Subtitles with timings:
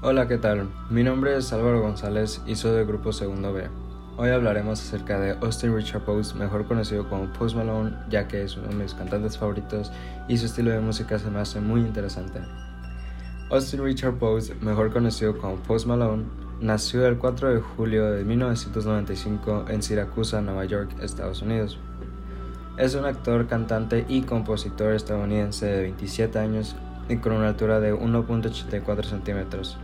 [0.00, 0.68] Hola, ¿qué tal?
[0.90, 3.64] Mi nombre es Álvaro González y soy del grupo Segundo B.
[4.16, 8.56] Hoy hablaremos acerca de Austin Richard Post, mejor conocido como Post Malone, ya que es
[8.56, 9.90] uno de mis cantantes favoritos
[10.28, 12.38] y su estilo de música se me hace muy interesante.
[13.50, 16.26] Austin Richard Post, mejor conocido como Post Malone,
[16.60, 21.76] nació el 4 de julio de 1995 en Siracusa, Nueva York, Estados Unidos.
[22.76, 26.76] Es un actor, cantante y compositor estadounidense de 27 años
[27.08, 29.76] y con una altura de 1.84 centímetros.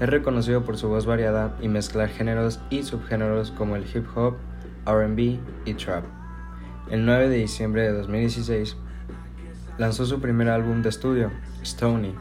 [0.00, 4.36] Es reconocido por su voz variada y mezclar géneros y subgéneros como el hip hop,
[4.86, 6.04] RB y trap.
[6.88, 8.76] El 9 de diciembre de 2016
[9.76, 12.14] lanzó su primer álbum de estudio, Stony,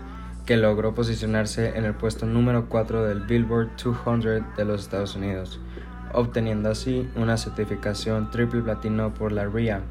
[0.48, 5.60] que logró posicionarse en el puesto número 4 del Billboard 200 de los Estados Unidos,
[6.14, 9.84] obteniendo así una certificación triple platino por la RIA,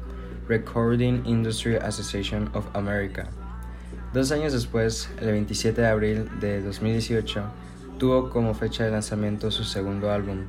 [0.49, 3.29] Recording Industry Association of America.
[4.13, 7.43] Dos años después, el 27 de abril de 2018,
[7.97, 10.45] tuvo como fecha de lanzamiento su segundo álbum,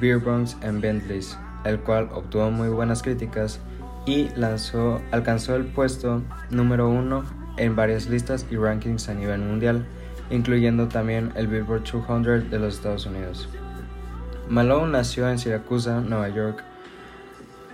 [0.00, 3.60] Beer Bronx and Bentleys, el cual obtuvo muy buenas críticas
[4.06, 4.28] y
[5.10, 7.24] alcanzó el puesto número uno
[7.56, 9.86] en varias listas y rankings a nivel mundial,
[10.30, 13.48] incluyendo también el Billboard 200 de los Estados Unidos.
[14.48, 16.64] Malone nació en Siracusa, Nueva York.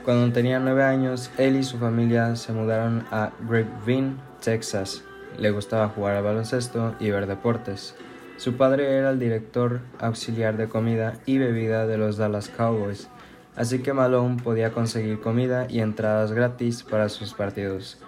[0.04, 5.02] Cuando tenía nueve años, él y su familia se mudaron a Grapevine, Texas.
[5.38, 7.94] Le gustaba jugar al baloncesto y ver deportes.
[8.36, 13.08] Su padre era el director auxiliar de comida y bebida de los Dallas Cowboys,
[13.56, 17.98] así que Malone podía conseguir comida y entradas gratis para sus partidos.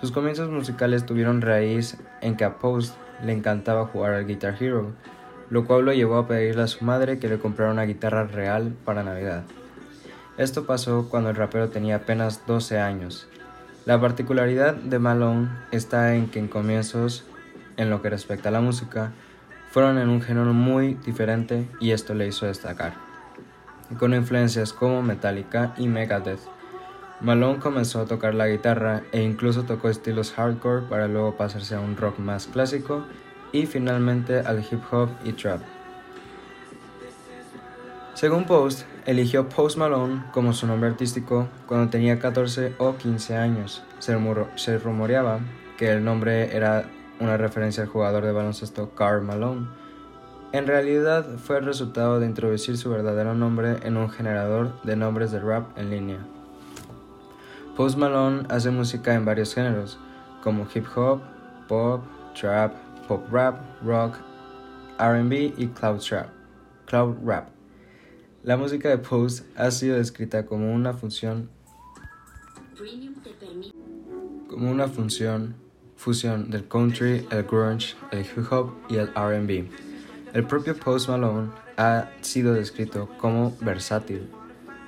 [0.00, 4.92] Sus comienzos musicales tuvieron raíz en que a Post le encantaba jugar al Guitar Hero,
[5.50, 8.74] lo cual lo llevó a pedirle a su madre que le comprara una guitarra real
[8.84, 9.44] para Navidad.
[10.36, 13.28] Esto pasó cuando el rapero tenía apenas 12 años.
[13.84, 17.24] La particularidad de Malone está en que en comienzos,
[17.76, 19.12] en lo que respecta a la música,
[19.76, 22.94] fueron en un género muy diferente y esto le hizo destacar.
[23.98, 26.40] Con influencias como Metallica y Megadeth,
[27.20, 31.80] Malone comenzó a tocar la guitarra e incluso tocó estilos hardcore para luego pasarse a
[31.80, 33.04] un rock más clásico
[33.52, 35.60] y finalmente al hip hop y trap.
[38.14, 43.84] Según Post, eligió Post Malone como su nombre artístico cuando tenía 14 o 15 años.
[43.98, 45.40] Se, rumoreaba
[45.76, 46.88] que el nombre era
[47.20, 49.66] una referencia al jugador de baloncesto Karl Malone.
[50.52, 55.32] En realidad fue el resultado de introducir su verdadero nombre en un generador de nombres
[55.32, 56.18] de rap en línea.
[57.76, 59.98] Post Malone hace música en varios géneros,
[60.42, 61.20] como hip hop,
[61.68, 62.02] pop,
[62.38, 62.72] trap,
[63.06, 64.14] pop rap, rock,
[64.98, 66.28] RB y cloud trap.
[66.86, 67.48] Cloud rap.
[68.42, 71.50] La música de Post ha sido descrita como una función
[74.48, 75.56] como una función
[75.96, 79.68] fusión del country, el grunge, el hip hop y el RB.
[80.32, 84.28] El propio Post Malone ha sido descrito como versátil.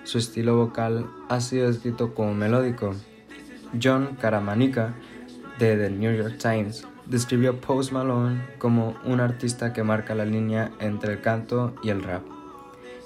[0.05, 2.95] Su estilo vocal ha sido descrito como melódico.
[3.83, 4.95] John Caramanica,
[5.59, 10.71] de The New York Times, describió Post Malone como un artista que marca la línea
[10.79, 12.23] entre el canto y el rap,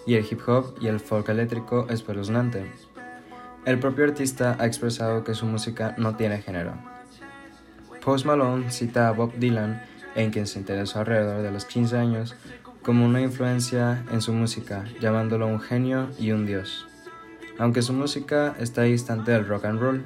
[0.07, 2.71] y el hip hop y el folk eléctrico espeluznante.
[3.65, 6.93] El propio artista ha expresado que su música no tiene género
[8.05, 9.81] Post Malone cita a Bob Dylan,
[10.17, 12.35] en quien se interesó alrededor de los 15 años,
[12.83, 16.89] como una influencia en su música, llamándolo un genio y un dios.
[17.59, 20.05] Aunque su música está distante del rock and roll.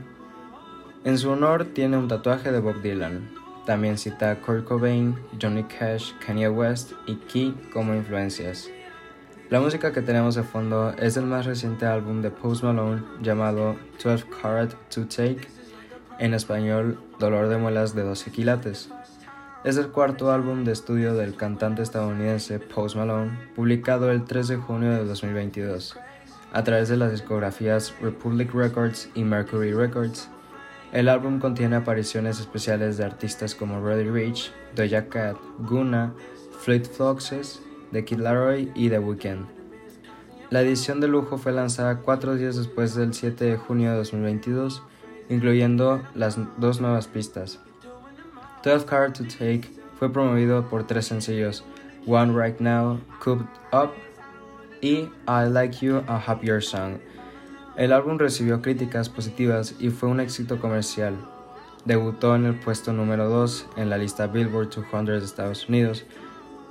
[1.05, 3.31] En su honor tiene un tatuaje de Bob Dylan.
[3.65, 8.69] También cita a Kurt Cobain, Johnny Cash, Kanye West y Key como influencias.
[9.49, 13.77] La música que tenemos de fondo es el más reciente álbum de Post Malone llamado
[14.03, 15.56] 12 Carat to Take
[16.19, 18.91] en español Dolor de muelas de 12 quilates.
[19.65, 24.57] Es el cuarto álbum de estudio del cantante estadounidense Post Malone, publicado el 3 de
[24.57, 25.99] junio de 2022,
[26.53, 30.29] a través de las discografías Republic Records y Mercury Records.
[30.93, 36.15] El álbum contiene apariciones especiales de artistas como Roddy Rich, Doja Cat, Guna,
[36.61, 37.61] Fleet Foxes,
[37.93, 39.47] The Kid Laroi y The Weeknd.
[40.51, 44.81] La edición de lujo fue lanzada cuatro días después del 7 de junio de 2022
[45.29, 47.61] incluyendo las dos nuevas pistas.
[48.63, 51.65] 12 Card to Take fue promovido por tres sencillos,
[52.07, 53.91] One Right Now, Cooped Up
[54.81, 56.99] y I Like You, a Happier Song.
[57.77, 61.15] El álbum recibió críticas positivas y fue un éxito comercial.
[61.85, 66.05] Debutó en el puesto número 2 en la lista Billboard 200 de Estados Unidos,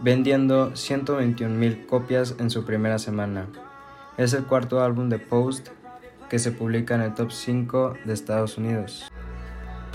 [0.02, 3.48] vendiendo 121.000 copias en su primera semana.
[4.18, 5.70] Es el cuarto álbum de Post
[6.30, 9.12] que se publica en el top 5 de Estados Unidos.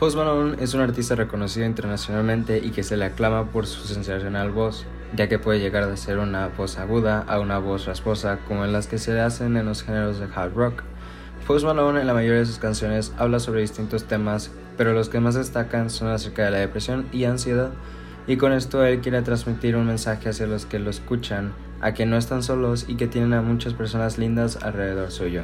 [0.01, 4.51] Post Malone es un artista reconocido internacionalmente y que se le aclama por su sensacional
[4.51, 8.65] voz, ya que puede llegar de ser una voz aguda a una voz rasposa como
[8.65, 10.85] en las que se hacen en los géneros de hard rock.
[11.47, 15.21] Post Malone en la mayoría de sus canciones habla sobre distintos temas, pero los que
[15.21, 17.71] más destacan son acerca de la depresión y ansiedad,
[18.27, 21.53] y con esto él quiere transmitir un mensaje hacia los que lo escuchan,
[21.83, 25.43] a que no están solos y que tienen a muchas personas lindas alrededor suyo.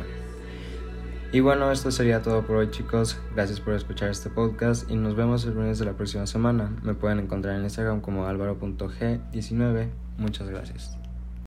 [1.33, 3.19] Y bueno, esto sería todo por hoy chicos.
[3.35, 6.71] Gracias por escuchar este podcast y nos vemos el lunes de la próxima semana.
[6.83, 9.89] Me pueden encontrar en Instagram como alvaro.g19.
[10.19, 11.06] Muchas gracias.